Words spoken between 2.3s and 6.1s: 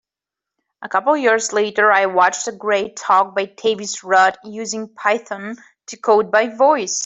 a great talk by Tavis Rudd, Using Python to